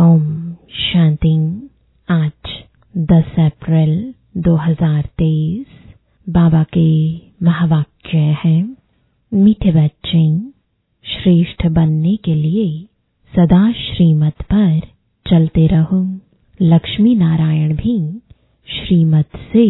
[0.00, 1.32] ओम शांति।
[2.08, 2.50] आज
[2.94, 4.14] 10 अप्रैल
[4.46, 5.64] 2023
[6.26, 6.90] बाबा के
[7.44, 8.62] महावाक्य है,
[9.32, 10.22] मीठे बच्चे,
[11.04, 12.66] श्रेष्ठ बनने के लिए
[13.32, 14.80] सदा श्रीमत पर
[15.26, 16.02] चलते रहो
[16.60, 17.98] लक्ष्मी नारायण भी
[18.68, 19.66] श्रीमत से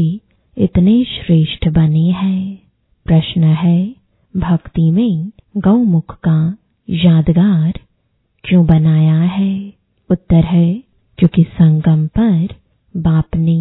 [0.57, 2.57] इतने श्रेष्ठ बने हैं
[3.07, 3.95] प्रश्न है
[4.37, 6.39] भक्ति में गौमुख का
[6.89, 7.81] यादगार
[8.45, 10.83] क्यों बनाया है उत्तर है
[11.19, 12.55] क्योंकि संगम पर
[12.97, 13.57] बाप ने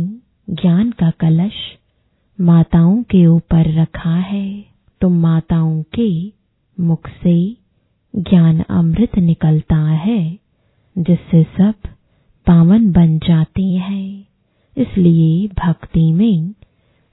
[0.49, 1.53] ज्ञान का कलश
[2.39, 4.65] माताओं के ऊपर रखा है
[5.01, 6.09] तो माताओं के
[6.77, 7.35] मुख से
[8.15, 10.19] ज्ञान अमृत निकलता है
[11.39, 11.73] जिससे सब
[12.47, 14.25] पावन बन जाते हैं।
[14.77, 16.53] इसलिए भक्ति में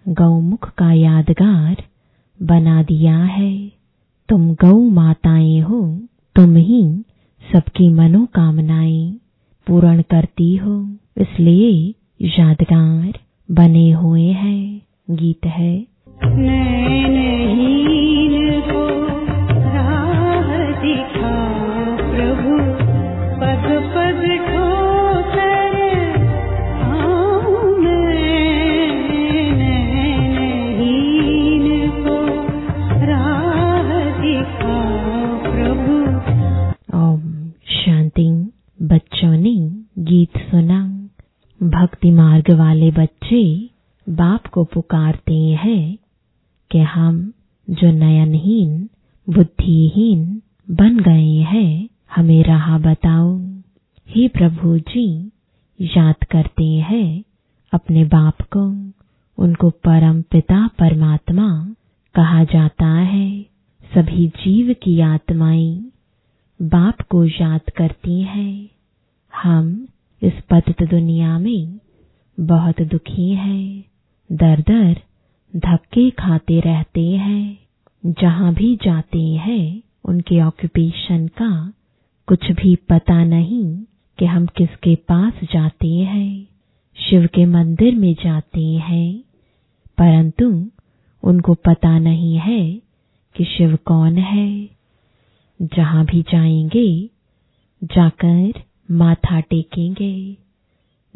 [0.08, 1.76] गौमुख का यादगार
[2.42, 3.72] बना दिया है।
[4.28, 6.00] तुम गौ माताएँ हो,
[6.34, 7.02] तुम ही
[7.52, 9.16] सबकी मनोकामनाएँ
[9.66, 13.12] पूर्ण करती हो। इसलिए यादगार
[13.50, 15.86] बने हुए हैं। गीत है।
[16.24, 17.66] नैनहीन
[18.16, 18.25] को
[39.26, 41.08] बच्चों ने गीत सुना
[41.62, 43.70] भक्ति मार्ग वाले बच्चे
[44.08, 45.98] बाप को पुकारते हैं
[46.70, 47.32] कि हम
[47.70, 48.88] जो नयनहीन,
[49.30, 53.38] बुद्धिहीन बन गए हैं, हमें राह बताओ।
[54.08, 55.30] हे प्रभु जी,
[55.80, 57.22] याद करते हैं
[57.72, 58.92] अपने बाप को।
[59.42, 61.74] उनको परम पिता परमात्मा
[62.14, 63.42] कहा जाता है।
[63.94, 65.90] सभी जीव की आत्माएँ
[66.62, 68.75] बाप को याद करती हैं।
[69.42, 69.88] हम
[70.22, 71.80] इस पतित दुनिया में
[72.40, 73.84] बहुत दुखी हैं
[74.32, 75.00] दर दर
[75.56, 77.58] धक्के खाते रहते हैं,
[78.06, 81.72] जहाँ भी जाते हैं, उनके ऑक्यूपेशन का
[82.26, 83.76] कुछ भी पता नहीं
[84.18, 86.48] कि हम किसके पास जाते हैं,
[86.96, 89.18] शिव के मंदिर में जाते हैं,
[89.98, 90.70] परंतु
[91.22, 92.70] उनको पता नहीं है
[93.36, 94.68] कि शिव कौन है।
[95.62, 97.10] जहाँ भी जाएँगे,
[97.84, 98.52] जाकर
[98.90, 100.36] माथा टेकेंगे।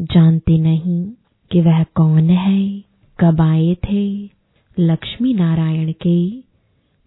[0.01, 1.05] जानते नहीं
[1.53, 2.85] कि वह कौन है,
[3.21, 4.31] कब आए थे।
[4.79, 6.51] लक्ष्मी नारायण के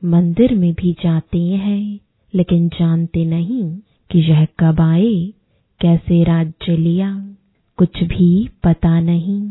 [0.07, 1.99] मंदिर में भी जाते हैं,
[2.35, 3.77] लेकिन जानते नहीं
[4.11, 5.33] कि यह कब आए,
[5.81, 7.35] कैसे राज्य लिया,
[7.77, 9.41] कुछ भी पता नहीं।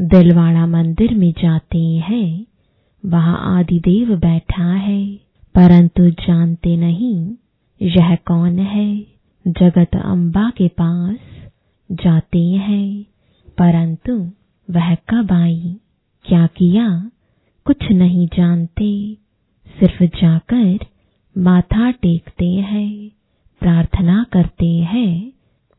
[0.00, 2.46] दिलवाड़ा मंदिर में जाते हैं,
[3.06, 5.14] वहाँ आदिदेव बैठा है,
[5.54, 7.34] परंतु जानते नहीं
[7.82, 9.12] यह कौन है।
[9.48, 11.18] जगत अम्बा के पास
[11.90, 13.04] जाते हैं,
[13.58, 14.32] परंतु
[14.70, 15.76] वह कब आई,
[16.24, 17.10] क्या किया,
[17.64, 19.16] कुछ नहीं जानते।
[19.80, 20.78] सिर्फ़ जाकर
[21.38, 23.10] माथा टेकते हैं,
[23.60, 25.32] प्रार्थना करते हैं,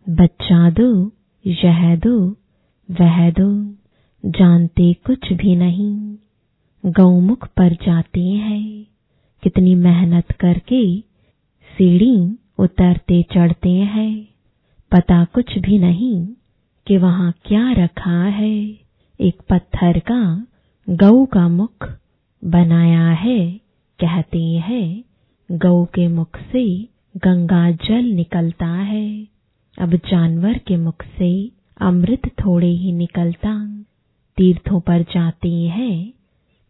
[0.10, 1.12] बच्चा दो,
[1.46, 2.30] यह दो,
[2.92, 3.76] वह दो,
[4.26, 6.16] जानते कुछ भी नहीं।
[6.86, 8.86] गौमुख पर जाते हैं,
[9.44, 11.00] कितनी मेहनत करके
[11.78, 14.28] सीढ़ी उतरते चढ़ते हैं।
[14.92, 16.28] पता कुछ भी नहीं
[16.88, 18.60] कि वहाँ क्या रखा है।
[19.22, 20.48] एक पत्थर का,
[20.90, 21.94] गऊ का मुख
[22.46, 23.52] बनाया है,
[24.00, 25.04] कहते हैं।
[25.52, 26.84] गऊ के मुख से
[27.18, 29.28] गंगा जल निकलता है।
[29.80, 33.82] अब जानवर के मुख से अमृत थोड़े ही निकलता।
[34.38, 36.14] तीर्थों पर जाते हैं,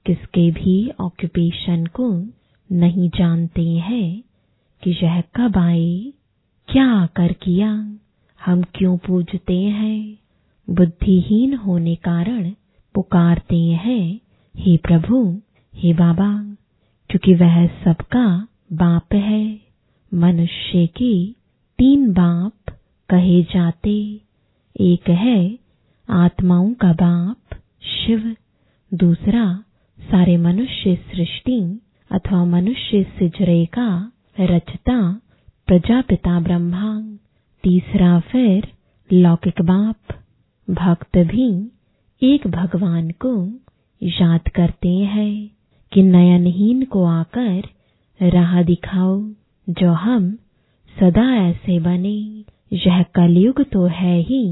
[0.06, 2.14] किसके भी ऑक्यूपेशन को
[2.72, 4.24] नहीं जानते हैं।
[4.84, 6.14] कि यह कब आए,
[6.70, 7.98] क्या आकर किया,
[8.46, 10.20] हम क्यों पूजते हैं,
[10.70, 12.52] बुद्धिहीन होने कारण
[12.96, 14.20] पुकारते हैं,
[14.58, 15.42] हे प्रभु,
[15.76, 16.56] हे बाबा,
[17.10, 19.60] क्योंकि वह सबका बाप है,
[20.14, 21.32] मनुष्य के
[21.80, 22.76] तीन बाप
[23.10, 24.22] कहे जाते,
[24.82, 25.60] एक है
[26.10, 28.36] आत्माओं का बाप, शिव,
[28.94, 29.64] दूसरा
[30.00, 31.80] सारे मनुष्य सृष्टि
[32.12, 35.22] अथवा मनुष्य सिजरे का रचता
[35.68, 37.02] प्रजापिता ब्रह्मा
[37.64, 38.68] तीसरा फिर
[39.14, 40.14] लौकिक बाप।
[40.68, 41.50] भक्त भी
[42.22, 43.34] एक भगवान को
[44.02, 45.50] याद करते हैं
[45.92, 49.22] कि नयनहीन को आकर राह दिखाओ,
[49.70, 50.32] जो हम
[50.96, 52.18] सदा ऐसे बने।
[52.78, 54.44] यह कलयुग तो है ही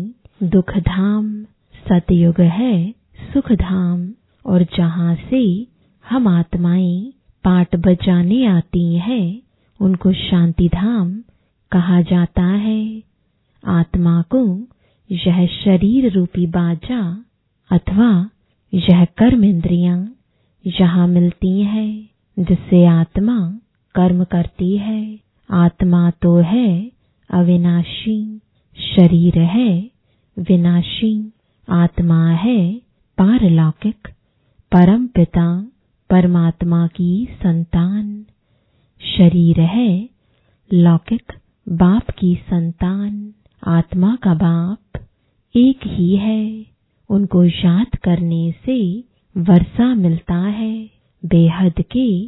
[0.44, 1.44] दुख धाम
[1.86, 2.92] सतयुग है
[3.34, 4.10] सुख धाम
[4.46, 5.68] और जहाँ से
[6.06, 7.14] हम आत्माएँ
[7.44, 9.51] पाठ बजाने आती हैं
[9.82, 11.24] उनको शांति धाम
[11.72, 13.04] कहा जाता है।
[13.66, 14.68] आत्मा को
[15.12, 17.24] यह शरीर रूपी बाजा
[17.72, 18.30] अथवा
[18.74, 20.16] यह कर्म इंद्रियाँ
[20.68, 22.02] यहाँ मिलती है,
[22.40, 23.60] जिससे आत्मा
[23.96, 25.20] कर्म करती है।
[25.52, 26.92] आत्मा तो है
[27.30, 28.42] अविनाशी,
[28.78, 29.92] शरीर है
[30.38, 31.34] विनाशी,
[31.70, 32.76] आत्मा है
[33.18, 34.08] पारलौकिक
[34.72, 35.48] परम पिता
[36.10, 38.26] परमात्मा की संतान।
[39.06, 40.10] शरीर है,
[40.74, 41.34] लौकिक
[41.70, 43.34] बाप की संतान,
[43.68, 45.02] आत्मा का बाप
[45.56, 46.66] एक ही है।
[47.10, 49.04] उनको याद करने से
[49.38, 50.90] वर्षा मिलता है।
[51.26, 52.28] बेहद के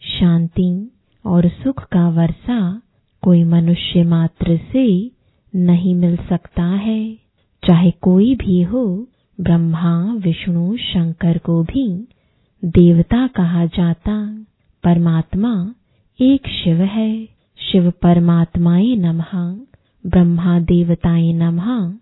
[0.00, 0.90] शांति
[1.26, 2.82] और सुख का वर्षा
[3.22, 5.10] कोई मनुष्य मात्र से
[5.54, 7.14] नहीं मिल सकता है।
[7.66, 9.08] चाहे कोई भी हो,
[9.40, 12.08] ब्रह्मा, विष्णु, शंकर को भी
[12.64, 14.44] देवता कहा जाता।
[14.84, 15.74] परमात्मा
[16.20, 17.28] एक शिव है।
[17.58, 19.54] शिव परमात्माए नमः।
[20.06, 21.98] ब्रह्मा देवताए नमः।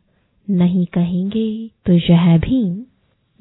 [0.50, 2.86] नहीं कहेंगे तो यह भी।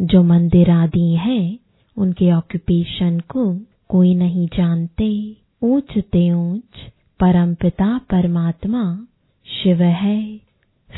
[0.01, 1.59] जो मंदिर आदि है,
[1.97, 3.59] उनके ऑक्यूपेशन को
[3.89, 9.05] कोई नहीं जानते। ऊंच ते ऊंच परम पिता परमात्मा
[9.45, 10.39] शिव है।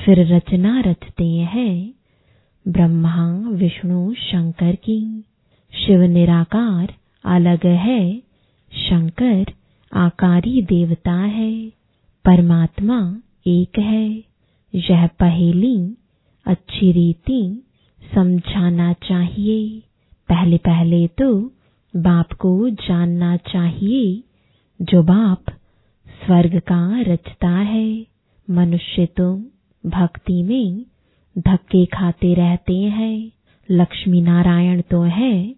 [0.06, 1.94] फिर रचना रचते हैं।
[2.68, 5.24] ब्रह्मा, विष्णु, शंकर की।
[5.86, 6.94] शिव निराकार
[7.26, 8.24] अलग है।
[8.74, 9.46] शंकर
[9.94, 11.70] आकारी देवता है,
[12.26, 13.18] परमात्मा
[13.48, 14.24] एक है।
[14.76, 15.98] यह पहेली
[16.46, 17.64] अच्छी रीति
[18.16, 19.80] समझाना चाहिए।
[20.30, 21.52] पहले पहले तो
[21.96, 24.24] बाप को जानना चाहिए,
[24.82, 25.44] जो बाप
[26.26, 28.06] स्वर्ग का रचता है।
[28.50, 29.36] मनुष्य तो
[29.86, 30.86] भक्ति में
[31.38, 33.32] धक्के खाते रहते हैं।
[33.72, 35.52] लक्ष्मी नारायण तो है,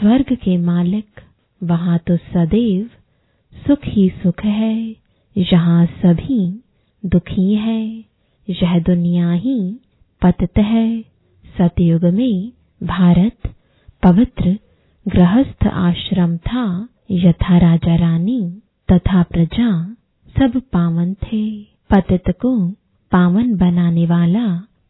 [0.00, 1.20] स्वर्ग के मालिक,
[1.62, 2.90] वहाँ तो सदैव
[3.52, 4.96] सुख ही सुख है
[5.36, 6.62] यहाँ सभी
[7.06, 8.04] दुखी है,
[8.48, 9.76] यह दुनिया ही
[10.22, 11.00] पतित है।
[11.44, 12.52] सतयुग में
[12.82, 13.54] भारत
[14.02, 14.58] पवित्र
[15.06, 18.62] गृहस्थ आश्रम था, यथा राजा रानी
[18.92, 19.94] तथा प्रजा
[20.38, 22.70] सब पावन थे। पतित को
[23.12, 24.46] पावन बनाने वाला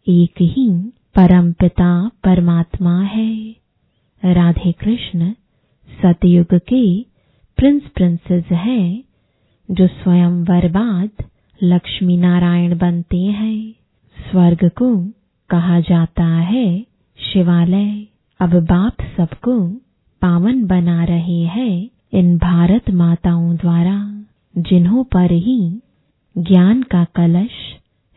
[0.09, 0.71] एक ही
[1.15, 3.57] परम पिता परमात्मा है।
[4.25, 5.33] राधे कृष्ण,
[5.89, 7.01] सतयुग के
[7.59, 9.05] प्रिंस प्रिंसेस हैं,
[9.71, 11.11] जो स्वयं वरबाद
[11.63, 13.73] लक्ष्मी नारायण बनते हैं।
[14.31, 15.07] स्वर्ग को
[15.51, 16.87] कहा जाता है
[17.19, 18.07] शिवालय।
[18.41, 19.69] अब बाप सबको
[20.23, 24.25] पावन बना रहे हैं इन भारत माताओं द्वारा,
[24.59, 25.81] जिन्हों पर ही
[26.39, 27.51] ज्ञान का कलश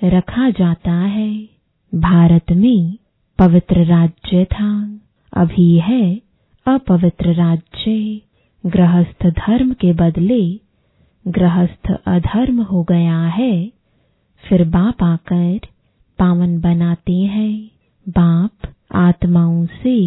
[0.03, 1.49] रखा जाता है।
[1.95, 2.97] भारत में
[3.39, 4.99] पवित्र राज्य था,
[5.33, 6.21] अभी है
[6.67, 8.21] अपवित्र राज्य।
[8.63, 10.41] गृहस्थ धर्म के बदले
[11.25, 13.53] गृहस्थ अधर्म हो गया है,
[14.43, 15.59] फिर बाप आकर
[16.19, 17.53] पावन बनाते हैं,
[18.05, 19.97] बाप आत्माओं से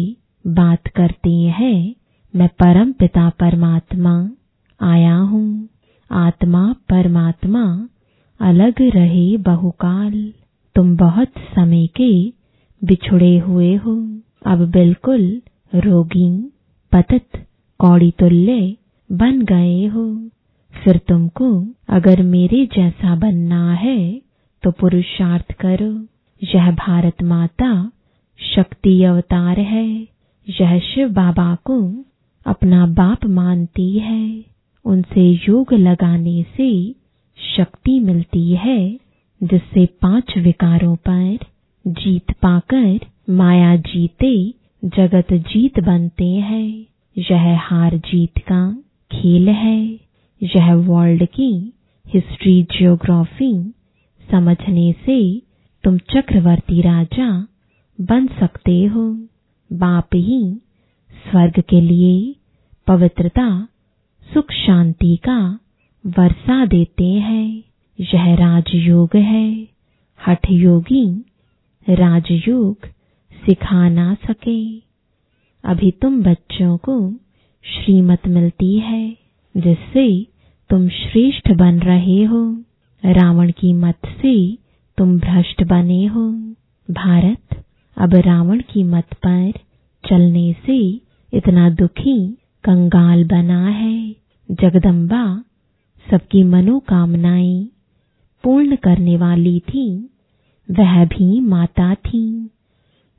[0.45, 1.95] बात करते हैं,
[2.33, 4.15] मैं परम पिता परमात्मा
[4.79, 5.69] आया हूँ,
[6.09, 7.63] आत्मा परमात्मा
[8.39, 10.13] अलग रहे बहुकाल,
[10.75, 12.11] तुम बहुत समय के
[12.81, 13.95] बिछुड़े हुए हो,
[14.45, 15.41] अब बिल्कुल
[15.75, 16.29] रोगी,
[16.91, 17.45] पतित
[17.79, 18.75] कौड़ी तुल्य
[19.11, 20.29] बन गए हो।
[20.73, 24.21] फिर तुमको अगर मेरे जैसा बनना है
[24.63, 26.05] तो पुरुषार्थ करो।
[26.43, 27.91] यह भारत माता
[28.55, 30.07] शक्ति अवतार है।
[30.61, 32.05] यह शिव बाबा को
[32.45, 34.43] अपना बाप मानती है।
[34.85, 36.95] उनसे योग लगाने से
[37.57, 38.99] शक्ति मिलती है,
[39.43, 41.37] जिससे पाँच विकारों पर
[41.87, 42.99] जीत पाकर
[43.29, 44.53] माया जीते,
[44.85, 46.85] जगत जीत बनते हैं।
[47.17, 49.99] यह हार जीत का खेल है।
[50.43, 51.73] यह वर्ल्ड की
[52.07, 53.73] हिस्ट्री जियोग्राफी
[54.31, 55.41] समझने से
[55.83, 57.47] तुम चक्रवर्ती राजा
[58.01, 59.27] बन सकते हो।
[59.73, 60.61] बाप ही
[61.11, 62.35] स्वर्ग के लिए
[62.87, 63.67] पवित्रता,
[64.33, 65.59] सुख, शांति का
[66.05, 67.63] वर्षा देते हैं।
[67.99, 69.67] यह राजयोग है।
[70.27, 71.25] हठ योगी
[71.89, 72.77] राजयोग
[73.45, 74.77] सिखा ना सके।
[75.65, 77.11] अभी तुम बच्चों को
[77.63, 79.17] श्रीमत मिलती है,
[79.57, 80.27] जिससे
[80.69, 82.63] तुम श्रेष्ठ बन रहे हो।
[83.05, 84.57] रावण की मत से
[84.97, 86.31] तुम भ्रष्ट बने हो।
[86.91, 87.65] भारत
[87.97, 89.53] अब रावण की मत पर
[90.09, 91.01] चलने से
[91.33, 94.15] इतना दुखी कंगाल बना है।
[94.51, 95.43] जगदम्बा
[96.11, 97.69] सबकी मनोकामनाएँ
[98.43, 100.09] पूर्ण करने वाली थी,
[100.71, 102.49] वह भी माता थी।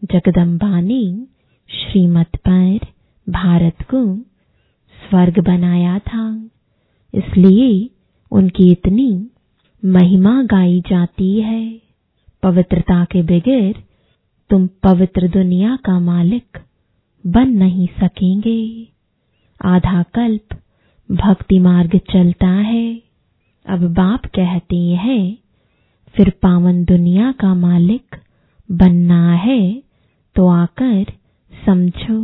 [0.05, 1.27] जगदम्बा ने
[1.71, 2.79] श्रीमत पर
[3.27, 4.17] भारत को
[4.97, 6.51] स्वर्ग बनाया था।
[7.15, 7.91] इसलिए
[8.31, 9.31] उनकी इतनी
[9.85, 11.81] महिमा गाई जाती है।
[12.43, 13.83] पवित्रता के बगैर
[14.51, 16.59] तुम पवित्र दुनिया का मालिक
[17.27, 18.89] बन नहीं सकेंगे।
[19.65, 20.59] आधा कल्प
[21.09, 23.03] भक्ति मार्ग चलता है।
[23.67, 25.39] अब बाप कहते हैं,
[26.15, 28.17] फिर पावन दुनिया का मालिक
[28.71, 29.83] बनना है
[30.37, 31.05] तो आकर
[31.67, 32.19] समझो।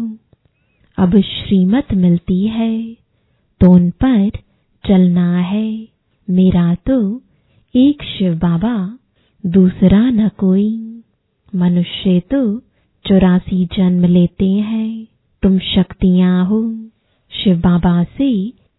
[0.98, 2.96] अब श्रीमत मिलती है
[3.60, 4.30] तो उन पर
[4.84, 5.88] चलना है।
[6.28, 7.22] मेरा तो
[7.74, 8.74] एक शिव बाबा,
[9.44, 10.68] दूसरा न कोई।
[11.52, 12.58] मनुष्य तो
[13.04, 15.06] चौरासी जन्म लेते हैं,
[15.42, 16.62] तुम शक्तियाँ हो।
[17.32, 18.30] शिव बाबा से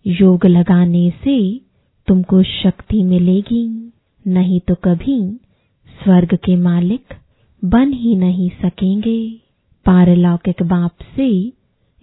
[0.06, 1.38] योग लगाने से
[2.08, 3.68] तुमको शक्ति मिलेगी।
[4.26, 5.20] नहीं तो कभी
[6.04, 7.14] स्वर्ग के मालिक
[7.66, 9.22] बन ही नहीं सकेंगे।
[9.86, 11.28] पारलौकिक बाप से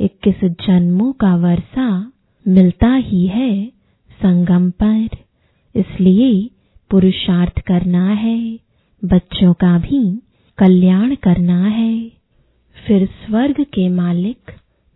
[0.01, 2.13] इक्कीस जन्मों का वर्षा
[2.49, 3.67] मिलता ही है
[4.23, 5.09] संगम पर।
[5.77, 6.51] इसलिए
[6.91, 8.59] पुरुषार्थ करना है,
[9.05, 10.23] बच्चों का भी
[10.59, 12.13] कल्याण करना है।
[12.87, 14.51] फिर स्वर्ग के मालिक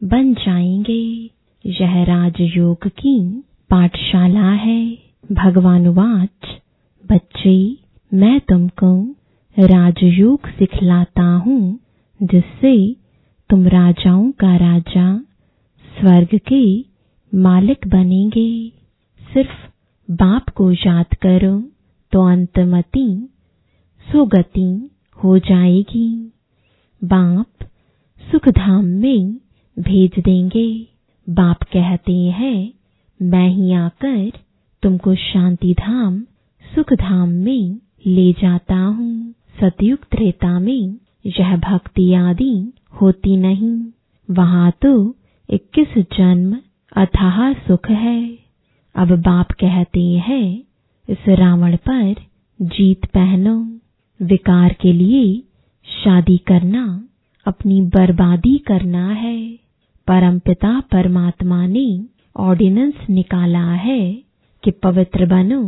[0.05, 1.31] बन जाएँगे।
[1.67, 4.99] यह राजयोग की पाठशाला है।
[5.33, 6.61] भगवान वाच,
[7.13, 7.77] बच्चे,
[8.15, 9.15] मैं तुमको
[9.59, 11.79] राजयोग सिखलाता हूँ।
[12.25, 12.75] जिससे
[13.51, 15.19] तुम राजाओं का राजा,
[15.85, 16.65] स्वर्ग के
[17.33, 18.51] मालिक बनेंगे।
[19.21, 19.67] सिर्फ़
[20.09, 21.59] बाप को याद करो
[22.13, 23.07] तो अंतमति,
[24.07, 26.09] सुगति हो जाएगी।
[27.03, 27.67] बाप
[28.33, 29.35] सुखधाम में
[29.77, 30.69] भेज देंगे।
[31.27, 32.73] बाप कहते हैं,
[33.21, 34.31] मैं ही आकर
[34.83, 36.21] तुमको शांति धाम
[36.65, 43.85] सुख धाम में ले जाता हूँ। सतयुग त्रेता में यह भक्ति आदि होती नहीं।
[44.31, 45.17] वहाँ तो
[45.51, 46.57] इक्कीस जन्म
[46.97, 48.39] अथाह सुख है।
[48.95, 50.63] अब बाप कहते हैं,
[51.09, 52.15] इस रावण पर
[52.63, 53.81] जीत पहनो।
[54.21, 55.43] विकार के लिए
[56.05, 57.09] शादी करना,
[57.47, 59.59] अपनी बर्बादी करना है।
[60.07, 62.05] परमपिता परमात्मा ने
[62.37, 64.23] ऑर्डिनेंस निकाला है
[64.63, 65.63] कि पवित्र बनो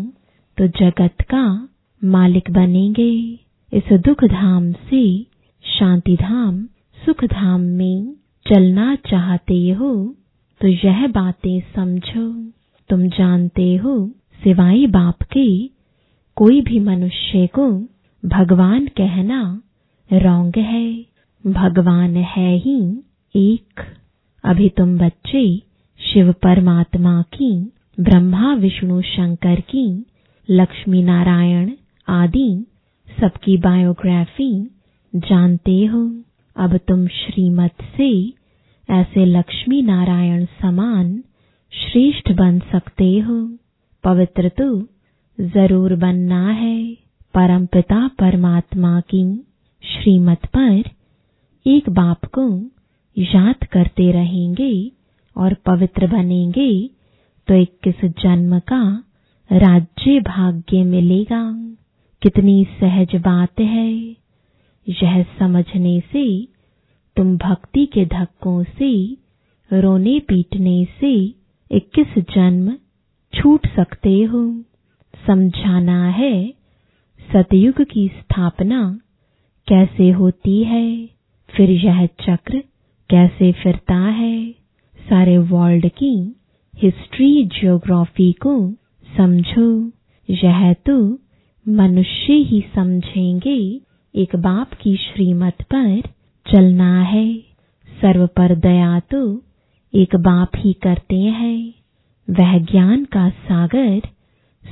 [0.59, 1.69] तो जगत का
[2.05, 3.39] मालिक बनेंगे।
[3.73, 5.36] इस दुख धाम से
[5.67, 6.65] शांति धाम
[7.07, 8.17] सुख धाम में
[8.49, 10.15] चलना चाहते हो
[10.61, 12.51] तो यह बातें समझो।
[12.89, 14.11] तुम जानते हो,
[14.45, 15.67] सिवाय बाप के,
[16.37, 17.89] कोई भी मनुष्य को
[18.25, 19.63] भगवान कहना
[20.13, 21.07] रोंग है।
[21.47, 23.03] भगवान है ही
[23.37, 23.81] एक।
[24.45, 25.63] अभी तुम बच्चे,
[26.13, 30.07] शिव परमात्मा की, ब्रह्मा, विष्णु, शंकर की,
[30.51, 31.71] लक्ष्मी नारायण
[32.09, 32.67] आदि,
[33.21, 34.76] सबकी बायोग्राफी
[35.17, 36.01] जानते हो,
[36.57, 38.11] अब तुम श्रीमत से
[38.89, 41.17] ऐसे लक्ष्मी नारायण समान
[41.73, 43.37] श्रेष्ठ बन सकते हो।
[44.05, 44.69] पवित्र तो
[45.39, 46.79] ज़रूर बनना है
[47.35, 49.25] परमपिता परमात्मा की।
[49.83, 50.91] श्रीमत पर
[51.67, 52.49] एक बाप को
[53.17, 54.73] याद करते रहेंगे
[55.37, 56.71] और पवित्र बनेंगे
[57.49, 58.83] तो इक्कीस जन्म का
[59.51, 61.43] राज्य भाग्य मिलेगा।
[62.23, 63.93] कितनी सहज बात है।
[64.89, 66.49] यह समझने से,
[67.17, 69.17] तुम भक्ति के धक्कों से,
[69.73, 71.15] रोने पीटने से
[71.71, 72.77] इक्कीस जन्म
[73.35, 74.63] छूट सकते हो।
[75.27, 76.55] समझाना है,
[77.33, 79.01] सतयुग की स्थापना
[79.69, 81.09] कैसे होती है?
[81.49, 82.63] फिर यह चक्र
[83.11, 84.51] कैसे फिरता है?
[85.09, 86.37] सारे वर्ल्ड की
[86.77, 88.73] हिस्ट्री जियोग्राफी को
[89.17, 89.89] समझो।
[90.31, 91.19] यह तो
[91.69, 93.86] मनुष्य ही समझेंगे।
[94.17, 96.01] एक बाप की श्रीमत पर
[96.53, 97.39] चलना है।
[98.01, 99.43] सर्व पर दया तो
[99.95, 101.75] एक बाप ही करते हैं।
[102.31, 104.01] वह ज्ञान का सागर,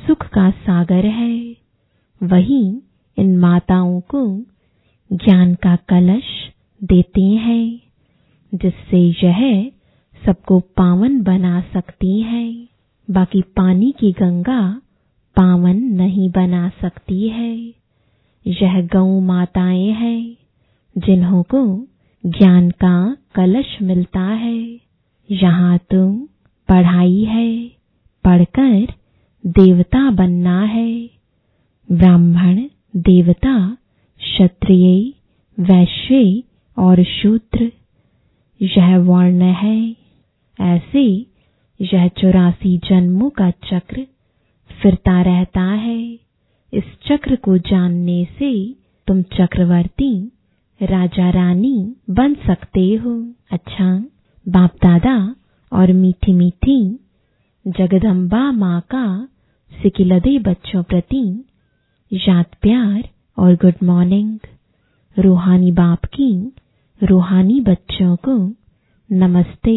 [0.06, 1.56] सुख का सागर है।
[2.22, 2.82] वही
[3.18, 4.38] इन माताओं को
[5.12, 6.24] ज्ञान का कलश
[6.84, 7.80] देते हैं,
[8.54, 9.72] जिससे यह
[10.26, 12.68] सबको पावन बना सकती है।
[13.10, 14.82] बाकी पानी की गंगा
[15.36, 17.83] पावन नहीं बना सकती है।
[18.46, 20.36] यह गौ माताएँ हैं,
[20.98, 21.86] जिन्हों को
[22.26, 24.80] ज्ञान का कलश मिलता है।
[25.30, 26.28] यहाँ तो
[26.68, 27.68] पढ़ाई है,
[28.24, 28.86] पढ़कर
[29.46, 31.10] देवता बनना है।
[31.92, 32.62] ब्राह्मण,
[32.96, 33.76] देवता,
[34.18, 35.12] क्षत्रिय,
[35.60, 36.42] वैश्य
[36.78, 37.72] और शूद्र,
[38.62, 39.96] यह वर्ण है।
[40.60, 41.26] ऐसे
[41.80, 44.06] यह चौरासी जन्मों का चक्र
[44.82, 46.23] फिरता रहता है।
[46.74, 48.50] इस चक्र को जानने से
[49.08, 50.12] तुम चक्रवर्ती,
[50.80, 51.76] राजा रानी
[52.10, 53.12] बन सकते हो।
[53.52, 53.86] अच्छा
[54.46, 55.16] बाप दादा
[55.72, 56.78] और मीठी मीठी
[57.66, 59.06] जगदम्बा माँ का
[59.72, 61.22] सिकिलदे बच्चों प्रति
[62.12, 64.38] याद प्यार और गुड मॉर्निंग
[65.16, 66.32] रूहानी बाप की
[67.00, 68.36] रूहानी बच्चों को
[69.10, 69.76] नमस्ते।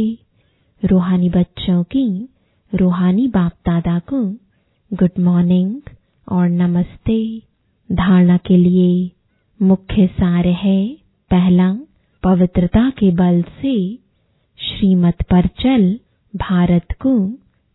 [0.83, 2.07] रूहानी बच्चों की
[2.73, 4.23] रूहानी बाप दादा को
[4.91, 5.75] गुड मॉर्निंग
[6.27, 7.17] और नमस्ते।
[7.89, 9.11] धारणा के लिए
[9.59, 10.87] मुख्य सार है
[11.31, 11.71] पहला,
[12.23, 13.75] पवित्रता के बल से
[14.59, 15.99] श्रीमत पर चल
[16.33, 17.13] भारत को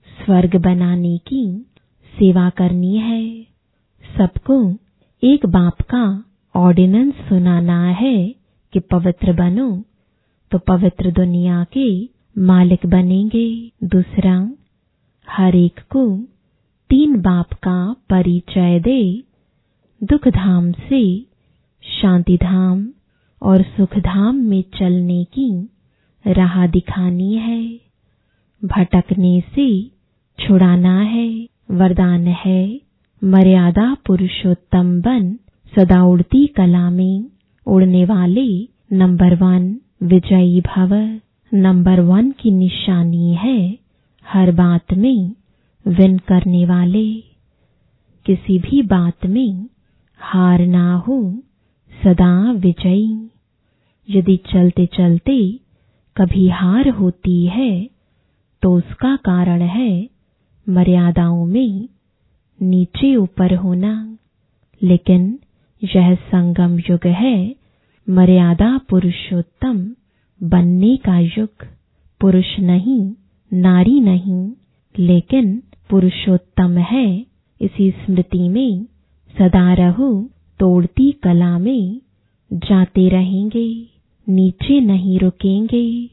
[0.08, 1.44] स्वर्ग बनाने की
[2.14, 3.42] सेवा करनी है।
[4.18, 4.58] सबको
[5.22, 8.16] एक बाप का ऑर्डिनेंस सुनाना है
[8.72, 9.70] कि पवित्र बनो
[10.52, 11.88] तो पवित्र दुनिया के
[12.38, 13.48] मालिक बनेंगे।
[13.84, 14.36] दूसरा,
[15.28, 16.04] हर एक को
[16.92, 19.22] तीन बाप का परिचय दे
[20.02, 21.20] दुख धाम से
[21.84, 22.88] शांति धाम
[23.42, 25.68] और सुख धाम में चलने की
[26.26, 27.80] राह दिखानी है।
[28.64, 29.82] भटकने से
[30.38, 32.80] छुड़ाना है। वरदान है
[33.24, 35.34] मर्यादा पुरुषोत्तम बन,
[35.76, 37.26] सदा उड़ती कला में
[37.66, 41.18] उड़ने वाले नंबर वन विजयी भव।
[41.54, 43.78] नंबर वन की निशानी है
[44.26, 45.41] हर बात में
[45.86, 47.14] विन करने वाले,
[48.26, 49.66] किसी भी बात में
[50.20, 51.42] हार ना हो,
[52.04, 53.28] सदा विजयी।
[54.08, 55.60] यदि चलते चलते
[56.16, 57.90] कभी हार होती है
[58.62, 60.08] तो उसका कारण है
[60.68, 61.88] मर्यादाओं में
[62.62, 64.18] नीचे ऊपर होना।
[64.82, 65.38] लेकिन
[65.84, 67.56] यह संगम युग है,
[68.08, 69.94] मर्यादा पुरुषोत्तम
[70.40, 71.66] बनने का युग।
[72.20, 73.12] पुरुष नहीं,
[73.52, 74.52] नारी नहीं,
[74.98, 75.62] लेकिन
[75.92, 77.26] पुरुषोत्तम है,
[77.60, 78.84] इसी स्मृति में
[79.34, 80.30] सदा रहो,
[80.60, 82.00] तोड़ती कला में
[82.52, 83.66] जाते रहेंगे,
[84.28, 86.10] नीचे नहीं रुकेंगे।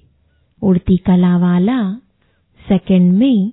[0.62, 1.94] उड़ती कला वाला
[2.62, 3.52] सेकंड में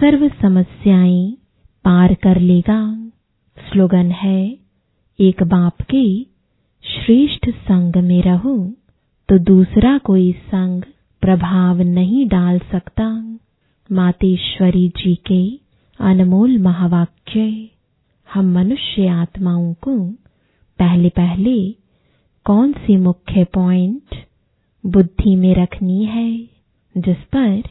[0.00, 1.36] सर्व समस्याएँ
[1.84, 2.80] पार कर लेगा।
[3.56, 4.58] स्लोगन है,
[5.20, 6.22] एक बाप के
[6.84, 8.56] श्रेष्ठ संग में रहो
[9.28, 10.82] तो दूसरा कोई संग
[11.22, 13.36] प्रभाव नहीं डाल सकता।
[13.92, 15.58] मातेश्वरी जी के
[16.00, 17.68] अनमोल महावाक्य,
[18.34, 19.96] हम मनुष्य आत्माओं को
[20.78, 21.70] पहले पहले
[22.46, 24.16] कौन सी मुख्य पॉइंट
[24.86, 26.40] बुद्धि में रखनी है,
[26.96, 27.62] जिस पर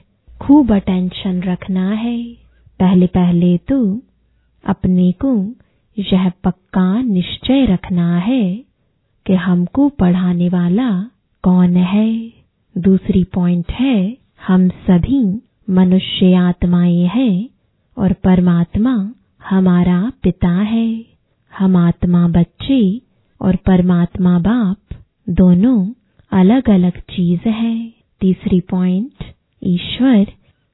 [0.42, 2.24] खूब अटेंशन रखना है?
[2.80, 4.02] पहले पहले तो
[4.64, 5.56] अपने को
[5.98, 8.64] यह पक्का निश्चय रखना है
[9.26, 10.92] कि हमको पढ़ाने वाला
[11.44, 12.34] कौन है।
[12.78, 17.50] दूसरी पॉइंट है, हम सभी मनुष्य आत्माएँ हैं
[17.98, 19.14] और परमात्मा
[19.50, 21.06] हमारा पिता है।
[21.58, 23.02] हम आत्मा बच्चे
[23.42, 24.98] और परमात्मा बाप
[25.30, 25.90] दोनों
[26.32, 29.12] अलग अलग चीज़ है। तीसरी पॉइंट
[29.64, 30.28] ईश्वर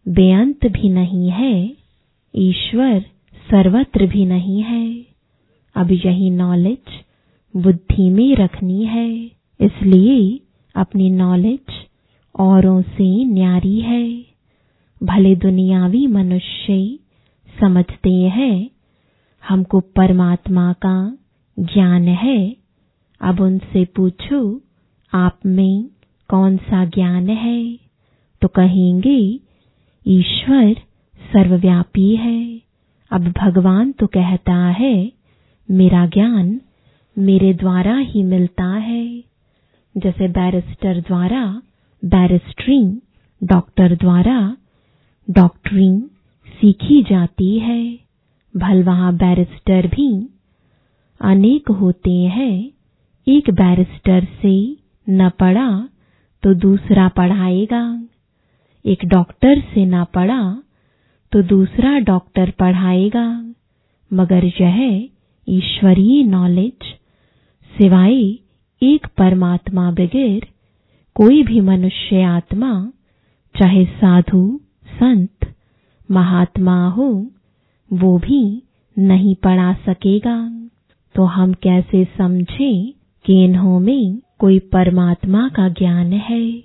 [0.08, 1.74] बेअंत भी नहीं है।
[2.36, 3.00] ईश्वर
[3.52, 5.06] सर्वत्र भी नहीं है।
[5.76, 7.02] अब यही नॉलेज
[7.58, 9.14] बुद्धि में रखनी है।
[9.62, 10.40] इसलिए
[10.76, 11.74] अपनी नॉलेज
[12.40, 14.35] औरों से न्यारी है।
[15.06, 17.00] भले दुनियावी मनुष्य
[17.60, 18.70] समझते हैं,
[19.48, 21.18] हमको परमात्मा का
[21.60, 22.56] ज्ञान है।
[23.22, 24.62] अब उनसे पूछो,
[25.13, 25.89] आप में
[26.30, 27.80] कौन सा ज्ञान है?
[28.41, 29.39] तो कहेंगे,
[30.08, 30.74] ईश्वर
[31.34, 32.62] सर्वव्यापी है।
[33.12, 35.12] अब भगवान तो कहता है,
[35.72, 36.62] मेरा ज्ञान
[37.18, 39.24] मेरे द्वारा ही मिलता है।
[39.98, 41.62] जैसे बैरिस्टर द्वारा
[42.06, 43.02] बैरिस्ट्री
[43.44, 44.58] डॉक्टर द्वारा
[45.28, 46.02] डॉक्टरिंग
[46.50, 47.82] सीखी जाती है।
[48.54, 50.10] भल वहाँ बैरिस्टर भी
[51.22, 52.54] अनेक होते हैं।
[53.28, 54.56] एक बैरिस्टर से
[55.08, 55.70] न पढ़ा
[56.44, 57.82] तो दूसरा पढ़ाएगा।
[58.86, 60.42] एक डॉक्टर से न पढ़ा
[61.32, 63.28] तो दूसरा डॉक्टर पढ़ाएगा।
[64.12, 64.78] मगर यह
[65.48, 66.94] ईश्वरीय नॉलेज
[67.72, 68.22] सिवाय
[68.82, 70.48] एक परमात्मा बगैर
[71.16, 72.72] कोई भी मनुष्य आत्मा,
[73.56, 74.60] चाहे साधु
[74.96, 75.56] संत,
[76.12, 77.28] महात्मा हो,
[77.94, 78.64] वो भी
[79.00, 80.70] नहीं पढ़ा सकेगा।
[81.16, 82.94] तो हम कैसे समझें
[83.26, 86.64] कि इन्हों में कोई परमात्मा का ज्ञान है?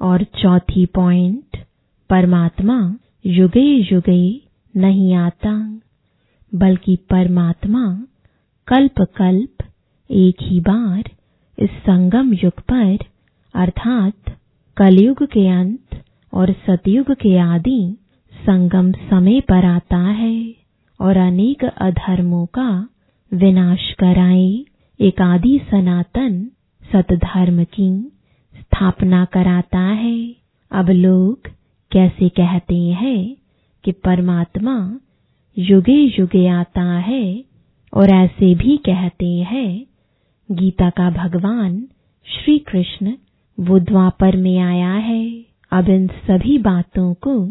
[0.00, 1.56] और चौथी पॉइंट,
[2.10, 4.40] परमात्मा युगे युगे
[4.76, 5.80] नहीं आता,
[6.54, 8.06] बल्कि परमात्मा
[8.68, 9.64] कल्प कल्प
[10.10, 11.10] एक ही बार
[11.58, 12.98] इस संगम युग पर,
[13.54, 14.36] अर्थात
[14.76, 16.01] कलयुग के अंत
[16.34, 17.96] और सतयुग के आदि
[18.32, 20.54] संगम समय पर आता है
[21.00, 22.88] और अनेक अधर्मों का
[23.34, 24.64] विनाश कराए।
[25.00, 26.50] एक आदि सनातन
[26.92, 28.12] सतधर्म की
[28.60, 30.36] स्थापना कराता है।
[30.70, 31.48] अब लोग
[31.90, 33.36] कैसे कहते हैं
[33.84, 34.98] कि परमात्मा
[35.58, 37.44] युगे युगे आता है
[37.94, 39.86] और ऐसे भी कहते हैं,
[40.52, 41.88] गीता का भगवान
[42.26, 43.12] श्री कृष्ण
[43.60, 47.46] वो द्वापर में आया है। अब इन सभी बातों को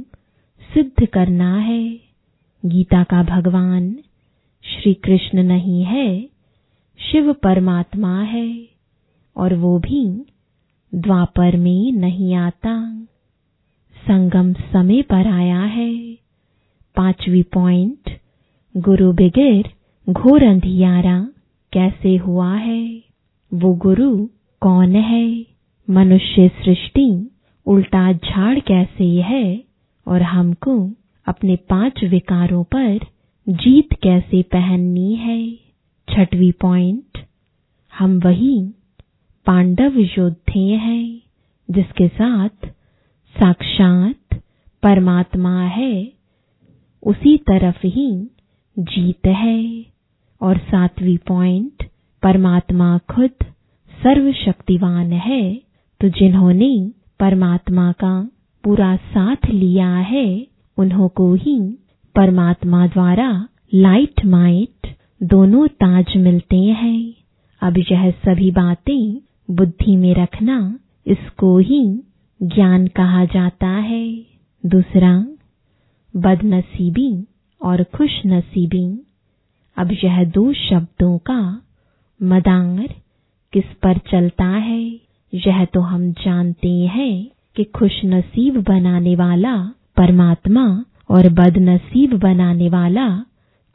[0.74, 2.00] सिद्ध करना है।
[2.66, 3.96] गीता का भगवान
[4.64, 6.30] श्री कृष्ण नहीं है,
[7.12, 8.68] शिव परमात्मा है,
[9.38, 10.26] और वो भी
[10.96, 13.04] द्वापर में नहीं आता।
[14.08, 16.14] संगम समय पर आया है।
[16.96, 18.20] पांचवी पॉइंट,
[18.78, 19.72] गुरु बिगैर
[20.10, 21.28] घोर अंधियारा
[21.74, 23.04] कैसे हुआ है?
[23.54, 24.28] वो गुरु
[24.62, 25.46] कौन है?
[25.90, 27.28] मनुष्य सृष्टि
[27.66, 29.64] उल्टा झाड़ कैसे है
[30.08, 30.76] और हमको
[31.28, 33.00] अपने पाँच विकारों पर
[33.48, 35.42] जीत कैसे पहननी है?
[36.08, 37.18] छठवीं पॉइंट
[37.94, 38.58] हम वही
[39.46, 41.22] पांडव योद्धे हैं
[41.70, 42.68] जिसके साथ
[43.36, 44.40] साक्षात
[44.84, 46.12] परमात्मा है,
[47.04, 48.10] उसी तरफ़ ही
[48.78, 49.86] जीत है।
[50.42, 51.84] और सातवीं पॉइंट
[52.24, 53.32] परमात्मा खुद
[53.92, 55.44] सर्वशक्तिवान है
[56.02, 58.30] तो जिन्होंने परमात्मा का
[58.64, 61.60] पूरा साथ लिया है, उन्हों को ही
[62.16, 67.14] परमात्मा द्वारा लाइट माइट दोनों ताज मिलते हैं।
[67.62, 72.04] अब यह सभी बातें बुद्धि में रखना, इसको ही
[72.44, 74.26] ज्ञान कहा जाता है।
[74.66, 75.26] दूसरा,
[76.16, 77.28] बदनसीबी
[77.62, 79.06] और खुशनसीबी।
[79.78, 81.62] अब यह दो शब्दों का
[82.24, 82.96] मदार
[83.54, 85.11] किस पर चलता है?
[85.34, 89.56] यह तो हम जानते हैं कि खुशनसीब बनाने वाला
[89.98, 90.64] परमात्मा
[91.10, 93.08] और बदनसीब बनाने वाला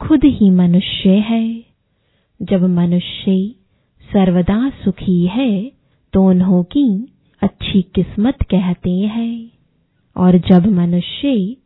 [0.01, 1.65] खुद ही मनुष्य है।
[2.41, 3.37] जब मनुष्य
[4.11, 5.73] सर्वदा सुखी है
[6.13, 6.89] तो उन्हों की
[7.43, 9.51] अच्छी किस्मत कहते हैं।
[10.17, 11.57] और जब मनुष्य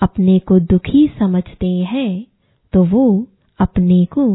[0.00, 2.26] अपने को दुखी समझते हैं
[2.72, 3.06] तो वो
[3.60, 4.26] अपने को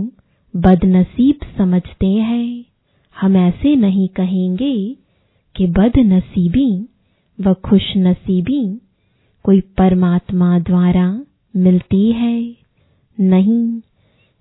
[0.54, 2.65] बदनसीब समझते हैं।
[3.15, 4.74] हम ऐसे नहीं कहेंगे
[5.55, 6.87] कि बदनसीबी
[7.39, 8.79] व खुशनसीबी
[9.43, 12.55] कोई परमात्मा द्वारा मिलती है।
[13.19, 13.81] नहीं,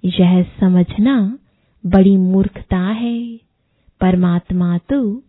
[0.04, 1.38] यह समझना
[1.86, 3.36] बड़ी मूर्खता है।
[4.00, 5.22] परमात्मा तो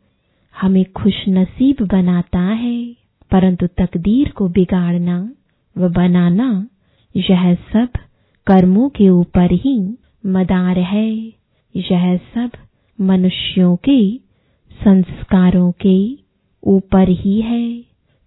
[0.61, 2.95] हमें खुशनसीब बनाता है,
[3.31, 5.33] परंतु तकदीर को बिगाड़ना
[5.77, 6.67] व बनाना
[7.15, 7.89] यह सब
[8.47, 11.11] कर्मों के ऊपर ही मदार है।
[11.75, 12.51] यह सब
[13.01, 14.30] मनुष्यों के
[14.83, 16.17] संस्कारों के
[16.63, 17.81] ऊपर ही है।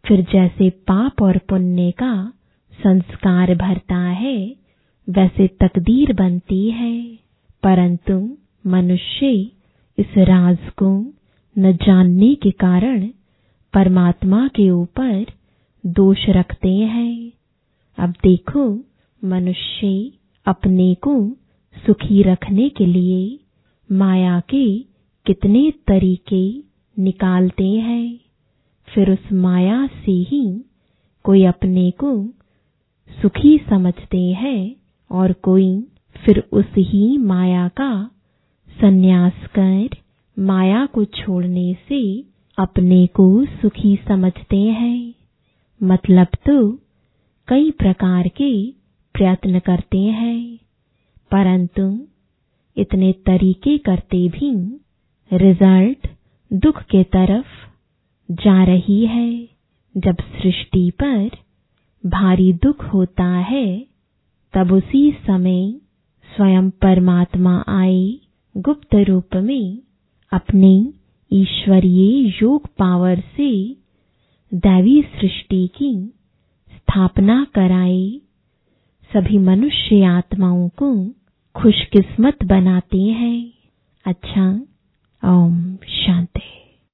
[0.06, 2.32] फिर जैसे पाप और पुण्य का
[2.72, 4.56] संस्कार भरता है,
[5.10, 7.18] वैसे तकदीर बनती है।
[7.62, 9.26] परंतु मनुष्य
[9.98, 11.14] इस राज को
[11.58, 13.08] न जानने के कारण
[13.72, 15.26] परमात्मा के ऊपर
[15.86, 17.32] दोष रखते हैं।
[17.98, 18.84] अब देखो,
[19.24, 20.12] मनुष्य
[20.46, 21.30] अपने को
[21.86, 23.38] सुखी रखने के लिए
[23.92, 24.93] माया के
[25.26, 26.42] कितने तरीके
[26.96, 28.20] निकालते हैं।
[28.88, 30.44] फिर उस माया से ही
[31.24, 32.12] कोई अपने को
[33.10, 34.76] सुखी समझते हैं
[35.10, 35.68] और कोई
[36.16, 38.10] फिर उस ही माया का
[38.68, 39.96] संन्यास कर
[40.37, 42.02] माया को छोड़ने से
[42.58, 45.14] अपने को सुखी समझते हैं।
[45.80, 46.70] मतलब तो
[47.48, 48.52] कई प्रकार के
[49.14, 50.58] प्रयत्न करते हैं,
[51.30, 52.06] परंतु
[52.76, 54.54] इतने तरीके करते भी
[55.32, 56.06] रिज़ल्ट
[56.52, 57.46] दुख के तरफ़
[58.30, 59.48] जा रही है।
[59.96, 61.30] जब सृष्टि पर
[62.04, 63.87] भारी दुख होता है,
[64.54, 65.72] तब उसी समय
[66.37, 68.18] स्वयं परमात्मा आए
[68.56, 69.78] गुप्त रूप में
[70.32, 70.92] अपने
[71.32, 73.76] ईश्वरीय योग पावर से
[74.54, 75.94] दैवी सृष्टि की
[76.72, 78.20] स्थापना कराए
[79.10, 81.08] सभी मनुष्य आत्माओं को
[81.54, 83.52] खुशकिस्मत बनाते हैं।
[84.06, 84.66] अच्छा
[85.24, 86.63] ओम शांति